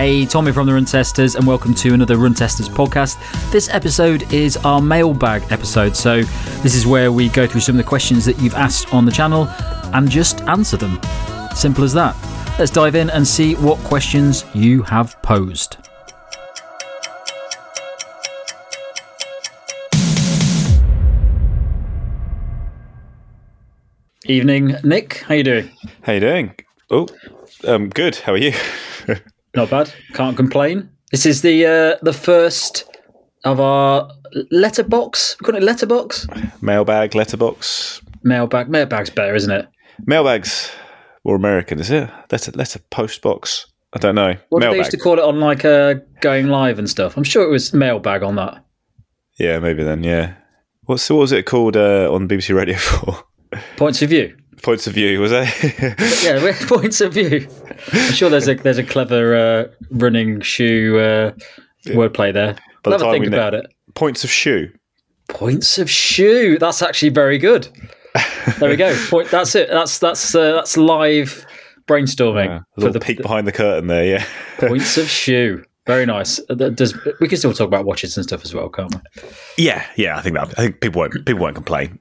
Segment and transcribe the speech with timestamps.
[0.00, 3.18] Hey, Tommy from the Run Testers, and welcome to another Run Testers podcast.
[3.52, 6.22] This episode is our mailbag episode, so
[6.62, 9.12] this is where we go through some of the questions that you've asked on the
[9.12, 9.46] channel
[9.92, 10.98] and just answer them.
[11.54, 12.16] Simple as that.
[12.58, 15.76] Let's dive in and see what questions you have posed.
[24.24, 25.24] Evening, Nick.
[25.28, 25.70] How you doing?
[26.00, 26.54] How you doing?
[26.88, 27.06] Oh,
[27.68, 28.16] um, good.
[28.16, 28.54] How are you?
[29.54, 29.92] Not bad.
[30.14, 30.90] Can't complain.
[31.10, 32.84] This is the uh, the first
[33.44, 34.10] of our
[34.50, 35.36] letterbox.
[35.40, 36.26] We call it letterbox.
[36.60, 38.00] Mailbag, letterbox.
[38.22, 38.68] Mailbag.
[38.68, 39.66] Mailbag's better, isn't it?
[40.06, 40.70] Mailbags
[41.24, 42.08] more American, is it?
[42.30, 43.66] Letter letter post box.
[43.92, 44.36] I don't know.
[44.50, 47.16] What did they used to call it on like uh, going live and stuff?
[47.16, 48.64] I'm sure it was mailbag on that.
[49.38, 50.04] yeah, maybe then.
[50.04, 50.34] Yeah.
[50.84, 53.24] What's what was it called uh, on BBC Radio for?
[53.76, 54.36] Points of view.
[54.62, 55.48] Points of view was it?
[56.22, 57.48] Yeah, points of view.
[57.92, 61.32] I'm sure there's a there's a clever uh, running shoe uh,
[61.86, 62.56] wordplay there.
[62.82, 63.66] By the Have a think about it.
[63.94, 64.70] Points of shoe.
[65.28, 66.58] Points of shoe.
[66.58, 67.68] That's actually very good.
[68.58, 68.94] There we go.
[69.08, 69.30] Point.
[69.30, 69.68] That's it.
[69.70, 71.46] That's that's uh, that's live
[71.86, 74.04] brainstorming Yeah, a for little the peek behind the curtain there.
[74.04, 74.26] Yeah.
[74.58, 75.64] points of shoe.
[75.86, 76.38] Very nice.
[76.50, 79.22] Uh, Does we can still talk about watches and stuff as well, can't we?
[79.64, 80.18] yeah, yeah.
[80.18, 80.48] I think that.
[80.58, 81.98] I think people won't people won't complain.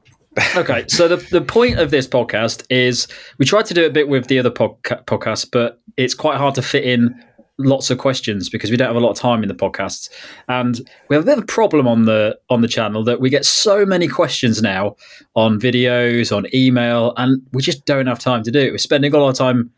[0.55, 4.07] Okay, so the the point of this podcast is we tried to do a bit
[4.07, 7.13] with the other podca- podcasts, but it's quite hard to fit in
[7.57, 10.09] lots of questions because we don't have a lot of time in the podcasts,
[10.47, 13.29] and we have a bit of a problem on the on the channel that we
[13.29, 14.95] get so many questions now
[15.35, 18.71] on videos, on email, and we just don't have time to do it.
[18.71, 19.71] We're spending a lot of time.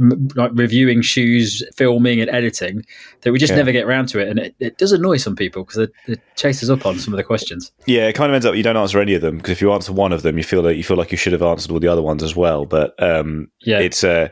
[0.00, 2.84] M- Like reviewing shoes, filming, and editing,
[3.22, 3.56] that we just Yeah.
[3.56, 6.20] never get around to it, and it, it does annoy some people because it, it
[6.36, 7.72] chases up on some of the questions.
[7.86, 9.72] Yeah, it kind of ends up you don't answer any of them because if you
[9.72, 11.80] answer one of them, you feel like you feel like you should have answered all
[11.80, 12.66] the other ones as well.
[12.66, 14.28] But um, Yeah, it's uh,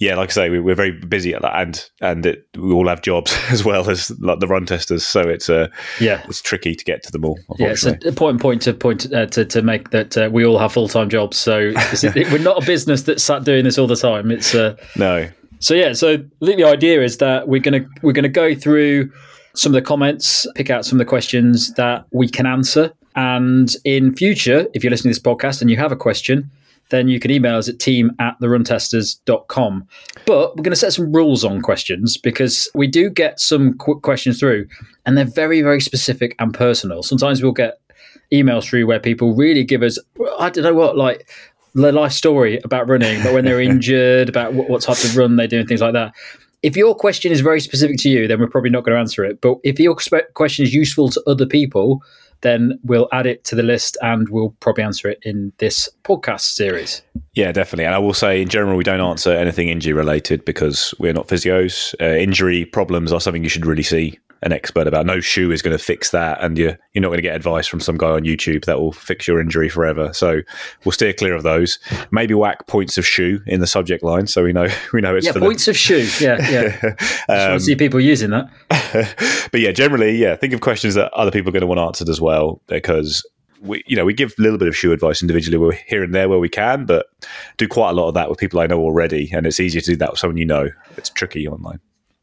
[0.00, 2.88] yeah, like I say, we, we're very busy at that, and and it, we all
[2.88, 5.68] have jobs as well as like the run testers, so it's uh,
[6.00, 6.22] yeah.
[6.24, 7.38] it's tricky to get to them all.
[7.58, 10.58] Yeah, it's an important point to point uh, to to make that uh, we all
[10.58, 11.36] have full time jobs.
[11.36, 11.58] So
[11.92, 14.30] is- we're not a business that's sat doing this all the time.
[14.30, 15.28] It's uh, no,
[15.58, 15.92] so yeah.
[15.92, 19.12] So I think the idea is that we're gonna we're gonna go through
[19.54, 23.76] some of the comments, pick out some of the questions that we can answer, and
[23.84, 26.50] in future, if you're listening to this podcast and you have a question.
[26.90, 29.86] Then you can email us at team at theruntesters.com.
[30.26, 34.00] But we're going to set some rules on questions because we do get some qu-
[34.00, 34.66] questions through
[35.06, 37.02] and they're very, very specific and personal.
[37.02, 37.80] Sometimes we'll get
[38.32, 39.98] emails through where people really give us
[40.38, 41.28] I don't know what like
[41.74, 45.36] their life story about running, but when they're injured, about what, what type of run
[45.36, 46.12] they do and things like that.
[46.62, 49.24] If your question is very specific to you, then we're probably not going to answer
[49.24, 49.40] it.
[49.40, 49.96] But if your
[50.34, 52.02] question is useful to other people,
[52.42, 56.40] then we'll add it to the list and we'll probably answer it in this podcast
[56.40, 57.02] series.
[57.34, 57.84] yeah, definitely.
[57.84, 61.28] And I will say, in general, we don't answer anything injury related because we're not
[61.28, 61.94] physios.
[62.00, 65.04] Uh, injury problems are something you should really see an expert about.
[65.06, 67.66] No shoe is going to fix that, and you're you're not going to get advice
[67.66, 70.12] from some guy on YouTube that will fix your injury forever.
[70.12, 70.40] So
[70.84, 71.78] we'll steer clear of those.
[72.10, 75.26] Maybe whack points of shoe in the subject line so we know we know it's
[75.26, 76.08] Yeah, points of shoe.
[76.20, 76.62] Yeah, yeah.
[76.80, 76.96] the.
[77.00, 79.48] Just want Um, to see people using that.
[79.52, 82.08] but yeah, generally, yeah, think of questions that other people are going to want answered
[82.08, 83.26] as well because
[83.60, 86.14] we, you know, we give a little bit of shoe advice individually we're here and
[86.14, 87.06] there where we can, but
[87.58, 89.90] do quite a lot of that with people I know already, and it's easier to
[89.90, 90.68] do that with someone you know.
[90.96, 91.78] It's tricky online.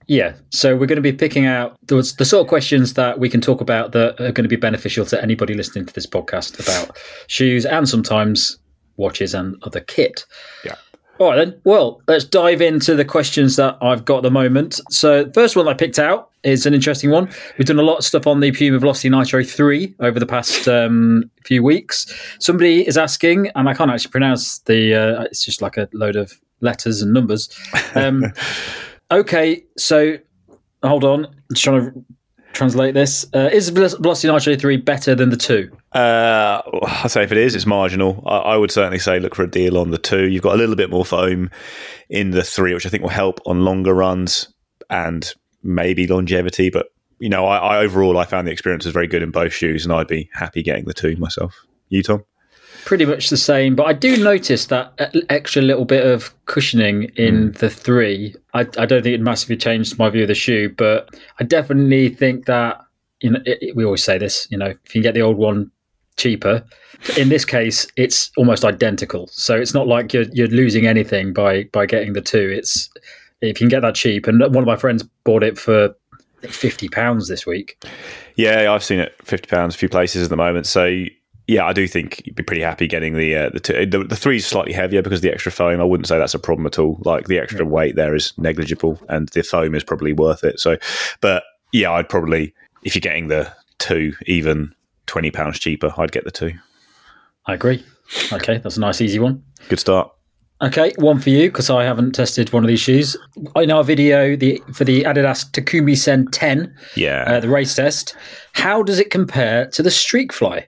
[0.08, 3.30] Yeah, so we're going to be picking out the, the sort of questions that we
[3.30, 6.60] can talk about that are going to be beneficial to anybody listening to this podcast
[6.62, 6.98] about
[7.28, 8.58] shoes and sometimes
[8.96, 10.26] watches and other kit.
[10.64, 10.76] Yeah.
[11.20, 11.60] All right, then.
[11.64, 14.80] Well, let's dive into the questions that I've got at the moment.
[14.92, 17.30] So, the first one I picked out is an interesting one.
[17.58, 20.68] We've done a lot of stuff on the Puma Velocity Nitro 3 over the past
[20.68, 22.06] um, few weeks.
[22.40, 26.16] Somebody is asking, and I can't actually pronounce the, uh, it's just like a load
[26.16, 27.50] of letters and numbers.
[27.96, 28.24] Um,
[29.12, 30.18] okay, so
[30.84, 31.26] hold on.
[31.26, 32.06] I'm trying to
[32.54, 33.26] translate this.
[33.34, 35.70] Uh, is Velocity Nitro 3 better than the 2?
[35.94, 38.24] Uh, I say if it is, it's marginal.
[38.26, 40.28] I, I would certainly say look for a deal on the two.
[40.28, 41.50] You've got a little bit more foam
[42.10, 44.54] in the three, which I think will help on longer runs
[44.90, 45.34] and
[45.64, 46.70] maybe longevity.
[46.70, 46.88] But
[47.20, 49.86] you know, I, I overall I found the experience was very good in both shoes,
[49.86, 51.56] and I'd be happy getting the two myself.
[51.90, 52.24] You, Tom?
[52.88, 54.94] Pretty much the same, but I do notice that
[55.30, 57.52] extra little bit of cushioning in hmm.
[57.52, 58.34] the three.
[58.54, 62.08] I, I don't think it massively changed my view of the shoe, but I definitely
[62.08, 62.82] think that
[63.20, 64.48] you know it, it- we always say this.
[64.50, 65.70] You know, if you can get the old one
[66.16, 66.64] cheaper,
[67.18, 69.28] in this case, it's almost identical.
[69.34, 72.56] So it's not like you're you're losing anything by by getting the two.
[72.58, 72.90] It's
[73.42, 75.94] if you can get that cheap, and one of my friends bought it for
[76.44, 77.84] fifty pounds this week.
[78.36, 80.68] Yeah, I've seen it fifty pounds a few places at the moment.
[80.68, 81.04] So
[81.48, 84.16] yeah, I do think you'd be pretty happy getting the uh, the, two, the the
[84.18, 85.80] three is slightly heavier because of the extra foam.
[85.80, 86.98] I wouldn't say that's a problem at all.
[87.06, 90.60] Like the extra weight there is negligible, and the foam is probably worth it.
[90.60, 90.78] So,
[91.22, 92.54] but yeah, I'd probably
[92.84, 94.74] if you're getting the two, even
[95.06, 96.52] twenty pounds cheaper, I'd get the two.
[97.46, 97.84] I agree.
[98.34, 99.42] Okay, that's a nice easy one.
[99.70, 100.12] Good start.
[100.62, 103.16] Okay, one for you because I haven't tested one of these shoes.
[103.56, 108.16] In our video the for the Adidas Takumi Sen 10, Yeah, uh, the race test,
[108.54, 110.68] how does it compare to the Streak Fly?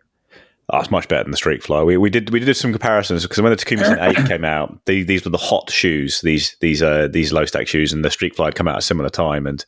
[0.71, 1.81] Oh, it's much better than the Streak Fly.
[1.81, 4.86] We, we did we did some comparisons because when the Takumi Sen Eight came out,
[4.86, 6.21] the, these were the hot shoes.
[6.21, 8.80] These these uh, these low stack shoes, and the Streak Fly had come out at
[8.80, 9.48] a similar time.
[9.48, 9.66] And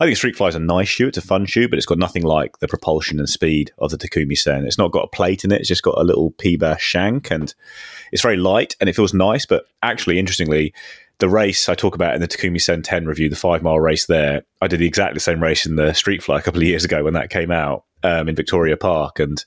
[0.00, 1.08] I think Streak Fly is a nice shoe.
[1.08, 3.96] It's a fun shoe, but it's got nothing like the propulsion and speed of the
[3.96, 4.66] Takumi Sen.
[4.66, 5.60] It's not got a plate in it.
[5.60, 7.54] It's just got a little Pebax shank, and
[8.12, 9.46] it's very light and it feels nice.
[9.46, 10.74] But actually, interestingly,
[11.20, 14.06] the race I talk about in the Takumi Sen 10 review, the five mile race
[14.06, 16.84] there, I did exactly the same race in the Streak Fly a couple of years
[16.84, 19.18] ago when that came out um, in Victoria Park.
[19.18, 19.44] And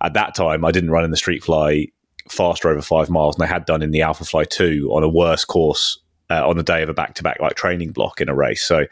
[0.00, 1.88] at that time, I didn't run in the Streak Fly
[2.30, 5.08] faster over five miles, and I had done in the Alpha Fly 2 on a
[5.08, 6.00] worse course.
[6.28, 8.84] Uh, on the day of a back-to-back like training block in a race, so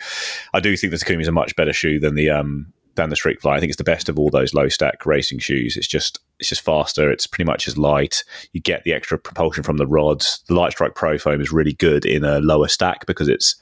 [0.52, 3.16] I do think the Takumi is a much better shoe than the um, than the
[3.16, 3.56] Streak Fly.
[3.56, 5.76] I think it's the best of all those low stack racing shoes.
[5.76, 7.10] It's just it's just faster.
[7.10, 8.22] It's pretty much as light.
[8.52, 10.44] You get the extra propulsion from the rods.
[10.46, 13.56] The Light Strike Pro foam is really good in a lower stack because it's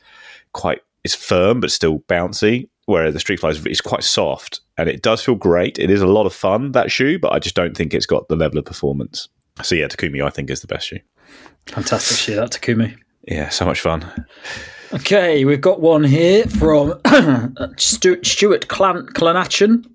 [0.53, 2.69] quite it's firm but still bouncy.
[2.87, 5.79] Whereas the Streak Fly is, is quite soft and it does feel great.
[5.79, 8.29] It is a lot of fun that shoe, but I just don't think it's got
[8.29, 9.29] the level of performance.
[9.63, 10.99] So yeah, Takumi I think is the best shoe.
[11.67, 12.97] Fantastic shoe, that Takumi.
[13.29, 14.11] Yeah, so much fun.
[14.93, 17.01] Okay, we've got one here from
[17.79, 19.87] Stuart, Stuart Clan, Clanachan.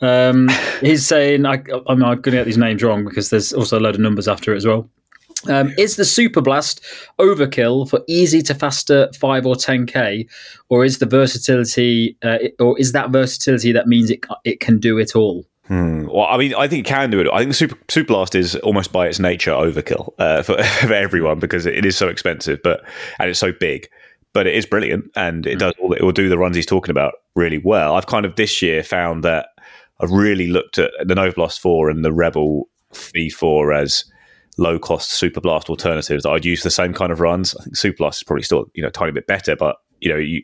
[0.00, 0.48] Um,
[0.80, 3.94] he's saying, I, I'm going to get these names wrong because there's also a load
[3.94, 4.88] of numbers after it as well.
[5.48, 6.82] Um, is the Super Blast
[7.18, 10.28] overkill for easy to faster 5 or 10k,
[10.68, 14.98] or is the versatility, uh, or is that versatility that means it it can do
[14.98, 15.46] it all?
[15.66, 16.06] Hmm.
[16.06, 17.28] Well, I mean, I think it can do it.
[17.32, 20.92] I think the Super, Super Blast is almost by its nature overkill uh, for, for
[20.92, 22.82] everyone because it is so expensive, but
[23.18, 23.88] and it's so big.
[24.32, 25.92] But it is brilliant, and it does all.
[25.92, 27.94] It will do the runs he's talking about really well.
[27.94, 29.48] I've kind of this year found that
[30.00, 34.04] I've really looked at the Nova Blast Four and the Rebel V4 as
[34.60, 37.56] low cost Super Blast alternatives that I'd use the same kind of runs.
[37.56, 40.10] I think Super Blast is probably still you know a tiny bit better, but you
[40.10, 40.42] know you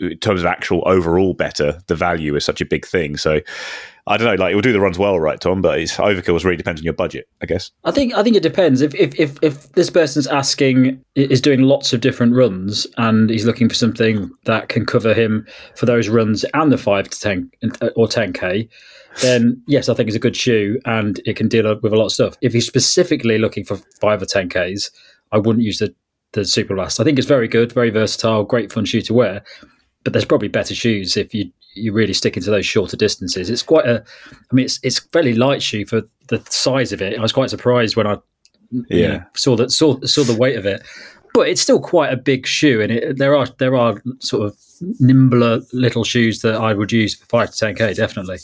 [0.00, 3.16] in terms of actual overall better, the value is such a big thing.
[3.16, 3.40] So
[4.06, 5.62] I don't know, like it will do the runs well, right, Tom?
[5.62, 7.70] But it's overkill really depends on your budget, I guess.
[7.84, 8.80] I think I think it depends.
[8.80, 13.44] If if if, if this person's asking is doing lots of different runs and he's
[13.44, 15.46] looking for something that can cover him
[15.76, 17.50] for those runs and the five to ten
[17.96, 18.68] or ten k,
[19.22, 22.06] then yes, I think it's a good shoe and it can deal with a lot
[22.06, 22.36] of stuff.
[22.40, 24.90] If you're specifically looking for five or ten k's,
[25.32, 25.94] I wouldn't use the
[26.32, 26.78] the Super.
[26.78, 29.42] I think it's very good, very versatile, great fun shoe to wear.
[30.02, 33.50] But there's probably better shoes if you you really stick into those shorter distances.
[33.50, 37.18] It's quite a, I mean, it's it's fairly light shoe for the size of it.
[37.18, 38.18] I was quite surprised when I
[38.88, 39.08] Yeah.
[39.08, 40.82] know, saw that saw saw the weight of it,
[41.32, 44.56] but it's still quite a big shoe, and it, there are there are sort of
[44.82, 45.06] Mm-hmm.
[45.06, 48.38] nimbler little shoes that I would use for five to ten k definitely.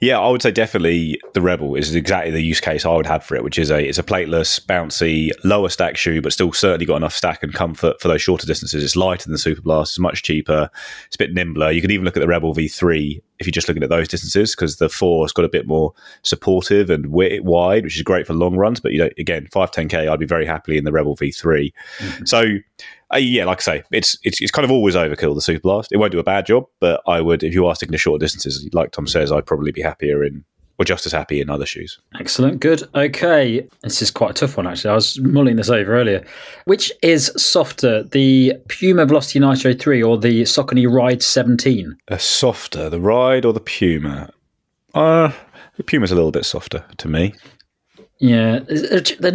[0.00, 3.24] Yeah, I would say definitely the Rebel is exactly the use case I would have
[3.24, 6.86] for it, which is a it's a plateless, bouncy, lower stack shoe, but still certainly
[6.86, 8.82] got enough stack and comfort for those shorter distances.
[8.82, 10.70] It's lighter than the Super Blast, it's much cheaper,
[11.06, 11.70] it's a bit nimbler.
[11.70, 14.54] You can even look at the Rebel V3 if you're just looking at those distances
[14.54, 15.92] because the four has got a bit more
[16.22, 18.80] supportive and wide, which is great for long runs.
[18.80, 21.72] But you know, again, five ten k, I'd be very happily in the Rebel V3.
[21.98, 22.24] Mm-hmm.
[22.24, 22.56] So.
[23.12, 25.90] Uh, yeah, like I say, it's, it's it's kind of always overkill the Super Blast.
[25.92, 28.20] It won't do a bad job, but I would, if you are sticking to short
[28.20, 30.44] distances, like Tom says, I'd probably be happier in,
[30.78, 31.98] or just as happy in other shoes.
[32.20, 32.82] Excellent, good.
[32.94, 34.90] Okay, this is quite a tough one actually.
[34.90, 36.22] I was mulling this over earlier.
[36.66, 41.96] Which is softer, the Puma Velocity Nitro three or the Saucony Ride seventeen?
[42.08, 44.30] A softer, the Ride or the Puma?
[44.94, 45.32] Uh,
[45.78, 47.34] the Puma's a little bit softer to me.
[48.20, 48.60] Yeah,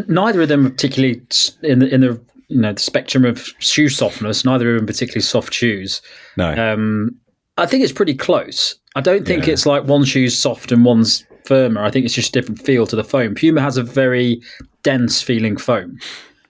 [0.07, 1.21] neither of them particularly
[1.61, 4.45] in the in the you know the spectrum of shoe softness.
[4.45, 6.01] Neither of them particularly soft shoes.
[6.37, 7.15] No, Um,
[7.57, 8.75] I think it's pretty close.
[8.95, 9.53] I don't think Yeah.
[9.53, 11.83] it's like one shoe's soft and one's firmer.
[11.83, 13.35] I think it's just a different feel to the foam.
[13.35, 14.41] Puma has a very
[14.83, 15.97] dense feeling foam,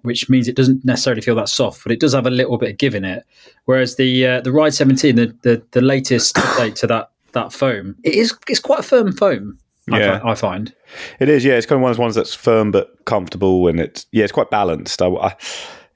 [0.03, 2.71] which means it doesn't necessarily feel that soft, but it does have a little bit
[2.71, 3.23] of give in it.
[3.65, 7.95] Whereas the uh, the Ride 17, the, the the latest update to that that foam,
[8.03, 9.57] it is it's quite a firm foam.
[9.91, 10.19] I Yeah.
[10.19, 10.73] fi- I find.
[11.19, 11.43] it is.
[11.43, 14.23] Yeah, it's kind of one of those ones that's firm but comfortable, and it's yeah,
[14.23, 15.01] it's quite balanced.
[15.01, 15.35] I, I-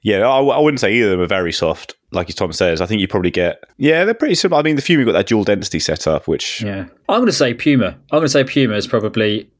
[0.08, 1.94] yeah, I, I wouldn't say either of them are very soft.
[2.12, 4.62] Like as Tom says, I think you probably get yeah, they're pretty similar.
[4.62, 7.54] I mean, the Puma got that dual density setup, which Yeah, I'm going to say
[7.54, 7.88] Puma.
[7.88, 9.52] I'm going to say Puma is probably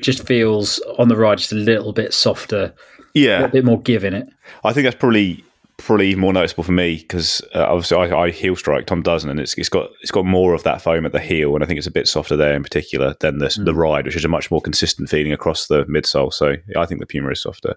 [0.00, 2.74] just feels on the ride just a little bit softer,
[3.14, 4.28] yeah, little bit more give in it.
[4.64, 5.42] I think that's probably
[5.78, 8.84] probably even more noticeable for me because uh, obviously I, I, heel strike.
[8.84, 11.54] Tom doesn't, and it's it's got it's got more of that foam at the heel,
[11.54, 13.64] and I think it's a bit softer there in particular than the mm.
[13.64, 16.34] the ride, which is a much more consistent feeling across the midsole.
[16.34, 17.76] So I think the Puma is softer,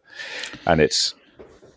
[0.67, 1.15] and it's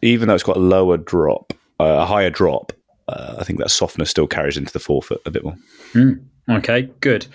[0.07, 2.73] even though it's got a lower drop, uh, a higher drop.
[3.09, 5.57] Uh, I think that softness still carries into the forefoot a bit more.
[5.93, 6.25] Mm.
[6.49, 7.27] Okay, good.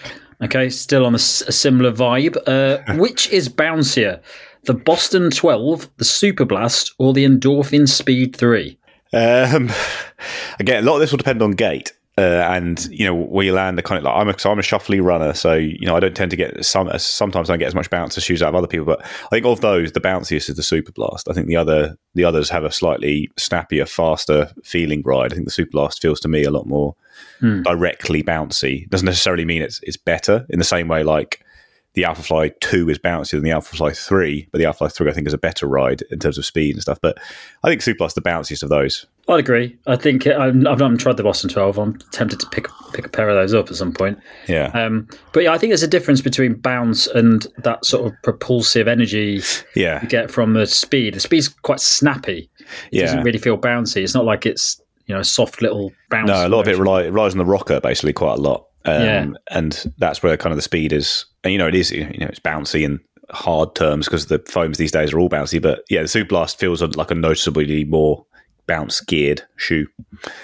[0.42, 1.20] Okay, still on a, a
[1.51, 2.38] similar vibe.
[2.48, 4.22] Uh, which is bouncier,
[4.63, 8.78] the Boston 12, the Super Blast, or the Endorphin Speed 3?
[9.13, 9.70] Um,
[10.60, 11.94] again, a lot of this will depend on gait.
[12.18, 14.60] Uh, and you know where you land the kind of like I'm a, so I'm
[14.60, 16.91] a shuffly runner, so you know I don't tend to get some.
[16.98, 19.27] Sometimes I don't get as much bounce as shoes out of other people, but I
[19.30, 21.30] think of those, the bounciest is the Super Blast.
[21.30, 25.32] I think the other the others have a slightly snappier, faster feeling ride.
[25.32, 26.96] I think the Super Blast feels to me a lot more
[27.39, 27.62] hmm.
[27.62, 28.89] directly bouncy.
[28.89, 31.46] Doesn't necessarily mean it's it's better in the same way like
[31.94, 34.88] the Alpha Fly 2 is bouncier than the Alpha Fly 3, but the Alpha Fly
[34.89, 37.00] 3 I think is a better ride in terms of speed and stuff.
[37.01, 37.18] But
[37.63, 39.06] I think Super is the bounciest of those.
[39.28, 39.78] I'd agree.
[39.88, 41.78] I think uh, I'm, I've not tried the Boston 12.
[41.78, 44.20] I'm tempted to pick pick a pair of those up at some point.
[44.48, 44.68] Yeah.
[44.74, 48.88] Um, but yeah, I think there's a difference between bounce and that sort of propulsive
[48.88, 49.42] energy
[49.75, 50.01] yeah.
[50.01, 51.13] you get from the speed.
[51.13, 52.50] The speed's quite snappy.
[52.60, 53.06] It yeah.
[53.06, 54.04] doesn't really feel bouncy.
[54.04, 56.28] It's not like it's you know soft little bounce.
[56.28, 58.68] No, a lot of it relies on the rocker basically quite a lot.
[58.86, 59.28] Um, yeah.
[59.51, 61.25] And that's where kind of the speed is.
[61.44, 63.00] And, you know, it is, you know, it's bouncy in
[63.30, 65.62] hard terms because the foams these days are all bouncy.
[65.62, 68.25] But yeah, the Super Blast feels like a noticeably more
[68.72, 69.86] bounce geared shoe.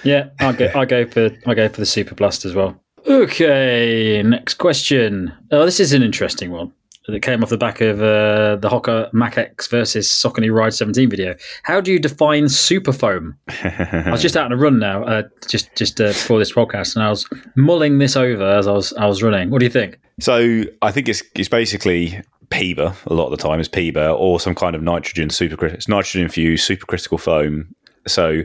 [0.03, 2.77] Yeah, I go, I go for I go for the Super Blast as well.
[3.07, 5.31] Okay, next question.
[5.49, 6.73] Oh, this is an interesting one
[7.07, 11.09] that came off the back of uh, the Hoka Mach X versus Saucony Ride 17
[11.09, 11.35] video.
[11.63, 13.37] How do you define super foam?
[13.47, 16.97] I was just out on a run now, uh, just just uh, before this podcast,
[16.97, 19.51] and I was mulling this over as I was I was running.
[19.51, 19.99] What do you think?
[20.19, 24.39] So I think it's it's basically PEBA a lot of the time is PEBA or
[24.39, 27.73] some kind of nitrogen super it's nitrogen infused supercritical foam.
[28.07, 28.43] So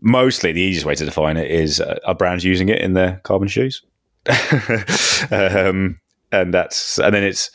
[0.00, 3.20] mostly the easiest way to define it is uh, are brands using it in their
[3.24, 3.82] carbon shoes.
[5.30, 5.98] um,
[6.30, 7.50] and that's and then it's.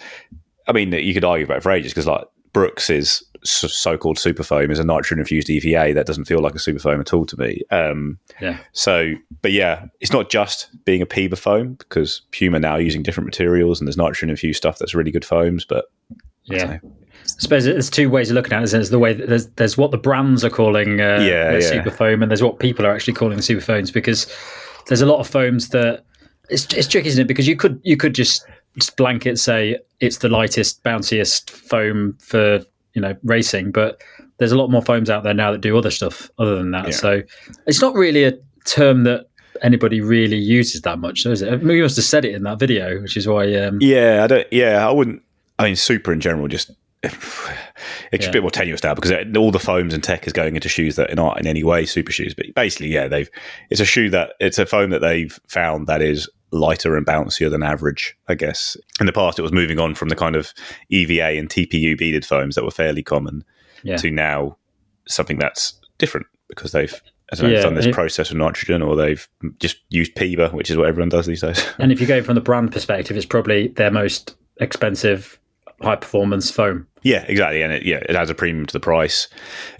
[0.70, 4.44] I mean, you could argue about it for ages because like Brooks is so-called super
[4.44, 7.26] foam is a nitrogen infused EVA that doesn't feel like a super foam at all
[7.26, 7.62] to me.
[7.72, 8.58] Um, yeah.
[8.74, 13.26] So, but yeah, it's not just being a PEBA foam because Puma now using different
[13.26, 15.66] materials and there's nitrogen infused stuff that's really good foams.
[15.66, 15.86] But
[16.44, 16.80] yeah,
[17.38, 18.72] I suppose there's two ways of looking at it.
[18.72, 21.60] There's the way that there's there's what the brands are calling uh, yeah, yeah.
[21.60, 24.26] super foam, and there's what people are actually calling super foams because
[24.88, 26.04] there's a lot of foams that
[26.50, 27.28] it's it's tricky, isn't it?
[27.28, 32.62] Because you could you could just just blanket say it's the lightest, bounciest foam for
[32.94, 34.02] you know racing, but
[34.38, 36.86] there's a lot more foams out there now that do other stuff other than that.
[36.86, 36.96] Yeah.
[36.96, 37.22] So
[37.66, 38.34] it's not really a
[38.66, 39.28] term that
[39.62, 41.52] anybody really uses that much, is it?
[41.64, 43.54] Mean, we must have said it in that video, which is why.
[43.56, 44.48] Um, yeah, I don't.
[44.52, 45.22] Yeah, I wouldn't.
[45.60, 46.72] I mean, super in general just.
[48.12, 48.30] It's yeah.
[48.30, 50.96] a bit more tenuous now because all the foams and tech is going into shoes
[50.96, 52.34] that are not in any way super shoes.
[52.34, 53.30] But basically, yeah, they've
[53.70, 57.52] it's a shoe that it's a foam that they've found that is lighter and bouncier
[57.52, 58.78] than average, I guess.
[59.00, 60.54] In the past, it was moving on from the kind of
[60.90, 63.44] EVA and TPU beaded foams that were fairly common
[63.84, 63.98] yeah.
[63.98, 64.58] to now
[65.08, 67.02] something that's different because they've
[67.42, 69.28] know, yeah, done this process of nitrogen or they've
[69.60, 71.66] just used PEBA, which is what everyone does these days.
[71.78, 75.40] And if you go from the brand perspective, it's probably their most expensive
[75.82, 76.88] high performance foam.
[77.04, 79.28] Yeah, exactly, and it, yeah, it adds a premium to the price.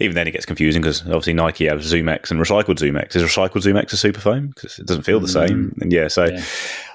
[0.00, 3.16] Even then, it gets confusing because obviously Nike have ZoomX and recycled ZoomX.
[3.16, 5.48] Is recycled ZoomX a super foam because it doesn't feel the mm.
[5.48, 5.76] same?
[5.80, 6.42] And yeah, so yeah.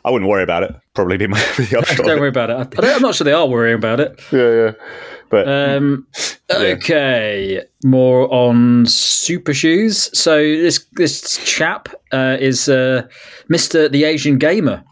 [0.05, 0.75] I wouldn't worry about it.
[0.93, 2.79] Probably be my Don't worry about it.
[2.83, 4.19] I am not sure they are worrying about it.
[4.31, 4.71] Yeah, yeah.
[5.29, 6.07] But um,
[6.51, 10.09] okay, more on super shoes.
[10.17, 13.07] So this this chap uh, is uh,
[13.49, 14.83] Mister the Asian Gamer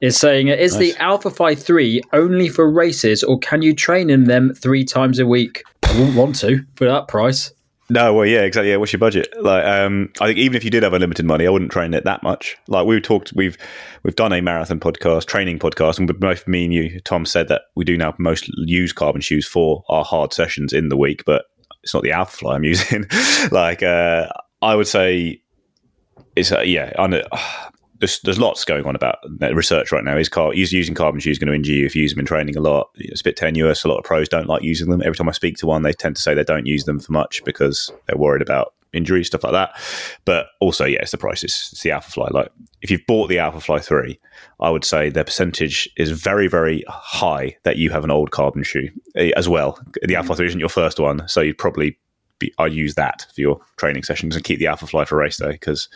[0.00, 0.94] is saying, "Is nice.
[0.94, 5.18] the Alpha Fly Three only for races, or can you train in them three times
[5.18, 7.52] a week?" I wouldn't want to for that price.
[7.90, 8.70] No, well, yeah, exactly.
[8.70, 9.32] Yeah, what's your budget?
[9.40, 12.04] Like, um, I think even if you did have unlimited money, I wouldn't train it
[12.04, 12.56] that much.
[12.68, 13.56] Like we've talked, we've
[14.02, 17.62] we've done a marathon podcast, training podcast, and both me and you, Tom, said that
[17.76, 21.46] we do now most use carbon shoes for our hard sessions in the week, but
[21.82, 23.06] it's not the Alpha Fly I'm using.
[23.50, 24.28] like, uh,
[24.60, 25.40] I would say
[26.36, 26.92] it's uh, yeah,
[28.00, 29.18] there's, there's lots going on about
[29.54, 30.16] research right now.
[30.16, 32.26] Is car is using carbon shoes going to injure you if you use them in
[32.26, 32.90] training a lot?
[32.96, 33.84] It's a bit tenuous.
[33.84, 35.02] A lot of pros don't like using them.
[35.02, 37.12] Every time I speak to one, they tend to say they don't use them for
[37.12, 39.70] much because they're worried about injuries, stuff like that.
[40.24, 41.44] But also, yeah, it's the price.
[41.44, 42.28] It's, the Alpha Fly.
[42.30, 42.50] Like
[42.82, 44.18] if you've bought the Alpha Fly three,
[44.60, 48.62] I would say their percentage is very, very high that you have an old carbon
[48.62, 49.78] shoe eh, as well.
[50.02, 51.98] The Alpha three isn't your first one, so you'd probably
[52.38, 55.38] be, I'd use that for your training sessions and keep the Alpha Fly for race
[55.38, 55.88] day because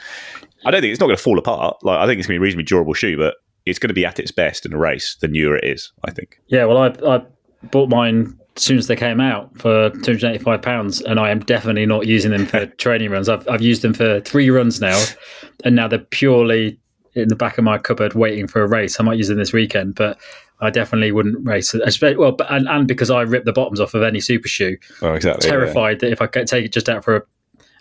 [0.64, 1.78] I don't think it's not going to fall apart.
[1.82, 3.94] Like I think it's going to be a reasonably durable shoe, but it's going to
[3.94, 5.92] be at its best in a race the newer it is.
[6.04, 6.40] I think.
[6.48, 7.22] Yeah, well, I I
[7.70, 11.86] bought mine as soon as they came out for 285 pounds and i am definitely
[11.86, 15.02] not using them for training runs I've, I've used them for three runs now
[15.64, 16.78] and now they're purely
[17.14, 19.52] in the back of my cupboard waiting for a race i might use them this
[19.54, 20.18] weekend but
[20.60, 21.72] i definitely wouldn't race
[22.18, 25.46] well and, and because i rip the bottoms off of any super shoe Oh, exactly.
[25.48, 25.52] yeah.
[25.54, 27.22] terrified that if i take it just out for a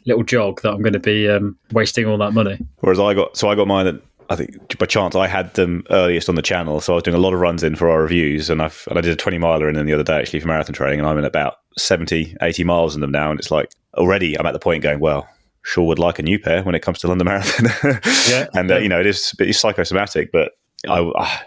[0.05, 3.37] little jog that i'm going to be um, wasting all that money Whereas I got
[3.37, 3.87] so I got mine.
[3.87, 3.95] At,
[4.29, 7.15] I think by chance I had them earliest on the channel, so I was doing
[7.15, 9.37] a lot of runs in for our reviews, and I've and I did a twenty
[9.37, 12.35] miler in them the other day actually for marathon training, and I'm in about 70,
[12.41, 15.27] 80 miles in them now, and it's like already I'm at the point going well.
[15.63, 17.67] Sure, would like a new pair when it comes to London Marathon.
[18.29, 18.47] Yeah.
[18.53, 20.53] and uh, you know it is it's psychosomatic, but
[20.87, 20.99] I.
[20.99, 21.37] Uh,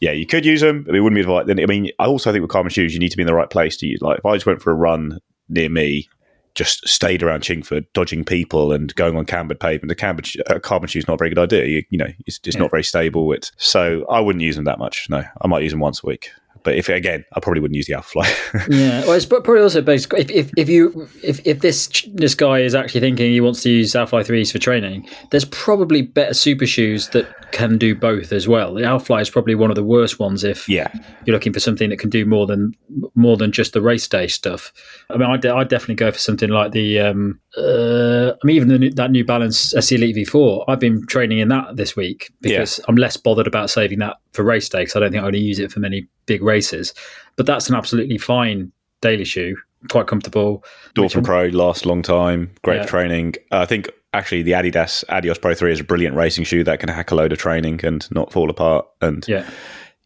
[0.00, 0.84] yeah, you could use them.
[0.84, 1.50] But it wouldn't be advised.
[1.50, 3.50] I mean, I also think with carbon shoes, you need to be in the right
[3.50, 4.00] place to use.
[4.00, 6.08] Like, if I just went for a run near me,
[6.56, 9.88] just stayed around Chingford, dodging people and going on cambered pavement.
[9.90, 11.66] The cambered uh, carbon shoe is not a very good idea.
[11.66, 12.62] You, you know, it's, it's Yeah.
[12.62, 13.32] not very stable.
[13.32, 15.08] It's, so I wouldn't use them that much.
[15.08, 16.30] No, I might use them once a week.
[16.66, 18.32] But if again, I probably wouldn't use the Alpha Fly.
[18.68, 20.12] Yeah, well, it's probably also based.
[20.14, 23.70] If, if, if you if, if this this guy is actually thinking he wants to
[23.70, 28.48] use Alpha threes for training, there's probably better super shoes that can do both as
[28.48, 28.74] well.
[28.74, 30.90] The Alpha is probably one of the worst ones if yeah,
[31.24, 32.72] you're looking for something that can do more than
[33.14, 34.72] more than just the race day stuff.
[35.08, 36.98] I mean, I'd, I'd definitely go for something like the.
[36.98, 40.64] Um, uh, I mean, even the that New Balance SC Elite V4.
[40.68, 44.42] I've been training in that this week because I'm less bothered about saving that for
[44.42, 46.92] race day because I don't think I'm going to use it for many big races.
[47.36, 49.56] But that's an absolutely fine daily shoe,
[49.90, 50.64] quite comfortable.
[50.94, 52.50] Endorphin Pro lasts a long time.
[52.62, 52.82] Great Yeah.
[52.82, 53.34] for training.
[53.50, 56.80] Uh, I think actually the Adidas Adios Pro 3 is a brilliant racing shoe that
[56.80, 58.86] can hack a load of training and not fall apart.
[59.00, 59.48] And, Yeah,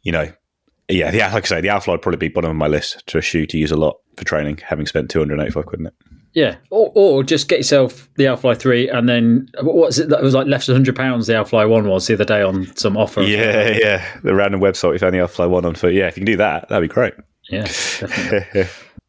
[0.03, 0.33] you know,
[0.89, 3.19] yeah, yeah, like I say, the Alpha would probably be bottom of my list to
[3.19, 5.95] a shoe to use a lot for training, having spent 285 quid in it.
[6.33, 6.57] Yeah.
[6.71, 10.09] Or, or just get yourself the Alpha three, and then what was it?
[10.09, 11.27] That was like less than hundred pounds.
[11.27, 13.23] The Alpha one was the other day on some offer.
[13.23, 14.21] Yeah, yeah.
[14.23, 15.91] The random website we found the Alpha one on for.
[15.91, 17.15] Yeah, if you can do that, that'd be great.
[17.49, 18.63] yeah, definitely.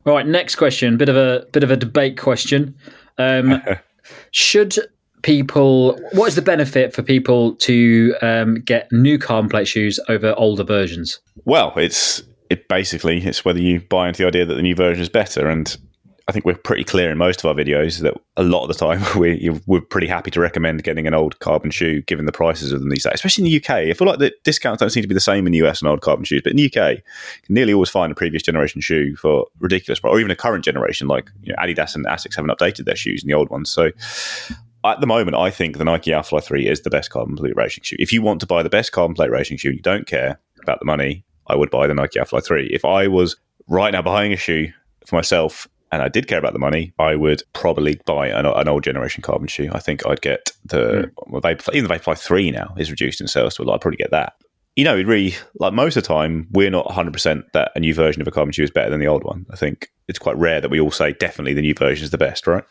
[0.05, 0.97] All right, next question.
[0.97, 2.75] Bit of a bit of a debate question.
[3.17, 3.61] Um,
[4.31, 4.75] should
[5.21, 5.99] people?
[6.13, 10.63] What is the benefit for people to um, get new carbon plate shoes over older
[10.63, 11.19] versions?
[11.45, 15.01] well, it's it basically it's whether you buy into the idea that the new version
[15.01, 15.77] is better, and
[16.27, 18.73] I think we're pretty clear in most of our videos that a lot of the
[18.73, 22.71] time we, we're pretty happy to recommend getting an old carbon shoe, given the prices
[22.71, 23.89] of them these days, especially in the UK.
[23.89, 25.89] I feel like the discounts don't seem to be the same in the US on
[25.89, 28.81] old carbon shoes, but in the UK, you can nearly always find a previous generation
[28.81, 31.07] shoe for ridiculous, price, or even a current generation.
[31.07, 33.91] Like you know, Adidas and Asics haven't updated their shoes in the old ones, so.
[34.83, 37.55] At the moment, I think the Nike Alpha Fly 3 is the best carbon plate
[37.55, 37.97] racing shoe.
[37.99, 40.39] If you want to buy the best carbon plate racing shoe and you don't care
[40.63, 42.65] about the money, I would buy the Nike Alpha Fly 3.
[42.73, 43.35] If I was
[43.67, 44.73] right now buying a shoe
[45.05, 48.67] for myself and I did care about the money, I would probably buy an, an
[48.67, 49.69] old generation carbon shoe.
[49.73, 51.31] I think I'd get the hmm.
[51.31, 53.75] well, Vapor, even the Vaporfly 3 now is reduced in sales to a lot.
[53.75, 54.33] I'd probably get that.
[54.77, 57.93] You know, it really, like most of the time, we're not 100% that a new
[57.93, 59.45] version of a carbon shoe is better than the old one.
[59.51, 62.17] I think it's quite rare that we all say definitely the new version is the
[62.17, 62.63] best, right?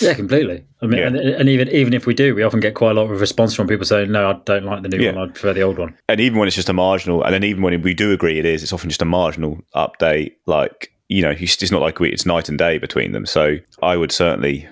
[0.00, 0.64] Yeah, completely.
[0.82, 1.06] I mean, Yeah.
[1.06, 3.54] and, and even even if we do, we often get quite a lot of response
[3.54, 5.12] from people saying, "No, I don't like the new Yeah.
[5.12, 5.28] one.
[5.28, 7.62] I prefer the old one." and even when it's just a marginal, and then even
[7.62, 10.32] when we do agree it is, it's often just a marginal update.
[10.46, 13.26] Like you know, it's not like we, it's night and day between them.
[13.26, 14.68] So I would certainly,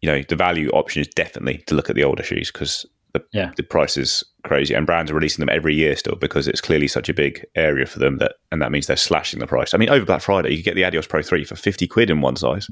[0.00, 3.22] you know, the value option is definitely to look at the older shoes because the
[3.32, 3.50] Yeah.
[3.56, 6.88] the price is crazy, and brands are releasing them every year still because it's clearly
[6.88, 9.74] such a big area for them that, and that means they're slashing the price.
[9.74, 12.10] I mean, over Black Friday, you could get the Adios Pro three for fifty quid
[12.10, 12.68] in one size.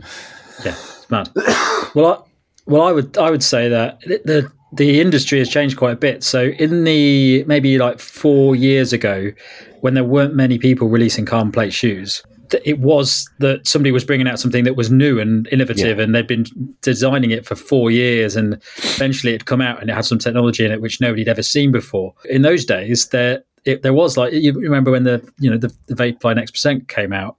[0.65, 1.29] Yeah, it's mad.
[1.95, 2.19] well, I,
[2.67, 6.23] well, I would I would say that the the industry has changed quite a bit.
[6.23, 9.33] So in the maybe like four years ago,
[9.81, 12.23] when there weren't many people releasing carbon plate shoes.
[12.65, 16.27] It was that somebody was bringing out something that was new and innovative, and they'd
[16.27, 16.47] been
[16.83, 20.65] designing it for four years, and eventually it'd come out and it had some technology
[20.65, 22.15] in it which nobody had ever seen before.
[22.29, 25.75] In those days, there it, there was like you remember when the you know the,
[25.87, 27.37] the Vaporfly Next Percent came out,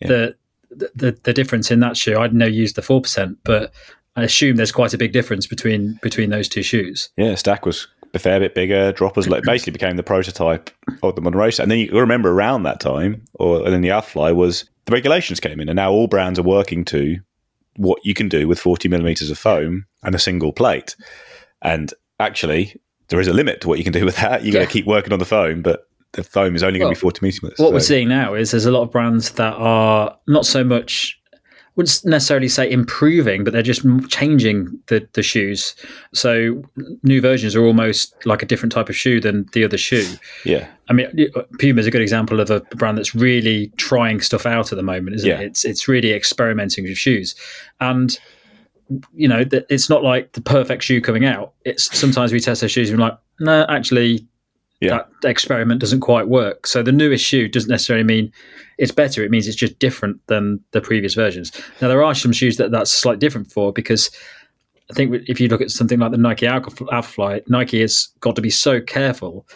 [0.00, 0.36] the,
[0.94, 2.18] the the difference in that shoe.
[2.18, 3.72] I'd no used the four percent, but
[4.16, 7.10] I assume there's quite a big difference between between those two shoes.
[7.16, 8.92] Yeah, stack was a fair bit bigger.
[8.92, 10.70] Droppers like basically became the prototype
[11.02, 11.40] of the modern.
[11.58, 15.40] And then you remember around that time, or and then the Alphafly was the regulations
[15.40, 17.18] came in, and now all brands are working to
[17.76, 20.94] what you can do with 40 millimeters of foam and a single plate.
[21.62, 22.76] And actually,
[23.08, 24.44] there is a limit to what you can do with that.
[24.44, 26.98] You got to keep working on the foam, but the foam is only going to
[26.98, 27.58] be 40 millimeters.
[27.58, 31.18] What we're seeing now is there's a lot of brands that are not so much
[31.76, 35.74] wouldn't necessarily say improving, but they're just changing the, the shoes.
[36.12, 36.62] So
[37.02, 40.06] new versions are almost like a different type of shoe than the other shoe.
[40.44, 44.20] yeah, I mean, uh, Puma is a good example of a brand that's really trying
[44.20, 45.40] stuff out at the moment, isn't Yeah.
[45.40, 45.46] it?
[45.46, 47.34] It's it's really experimenting with shoes,
[47.80, 48.18] and
[49.14, 51.54] you know, it's not like the perfect shoe coming out.
[51.64, 54.26] It's sometimes we test our shoes and we're like, no, actually,
[54.82, 55.02] yeah.
[55.22, 56.66] that experiment doesn't quite work.
[56.66, 58.32] So the newest shoe doesn't necessarily mean
[58.78, 59.22] it's better.
[59.22, 61.52] It means it's just different than the previous versions.
[61.80, 64.10] Now there are some shoes that that's slightly different for because
[64.90, 68.34] I think if you look at something like the Nike Alpha Fly, Nike has got
[68.36, 69.46] to be so careful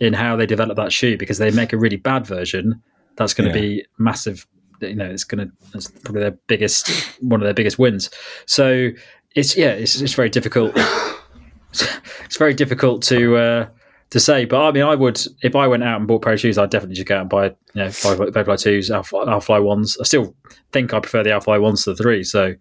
[0.00, 2.80] in how they develop that shoe because they make a really bad version
[3.16, 3.62] that's going to yeah.
[3.62, 4.46] be massive.
[4.80, 6.90] You know, it's going to that's probably their biggest
[7.22, 8.10] one of their biggest wins.
[8.46, 8.90] So
[9.34, 10.72] it's yeah, it's it's very difficult.
[11.72, 13.36] it's very difficult to.
[13.36, 13.68] Uh,
[14.14, 14.44] to say.
[14.44, 16.70] But I mean, I would if I went out and bought pair of shoes, I'd
[16.70, 19.98] definitely just go out and buy you know five Vaporfly twos, Alpha ones.
[20.00, 20.36] I still
[20.72, 22.22] think I prefer the Alpha ones to the three.
[22.22, 22.54] So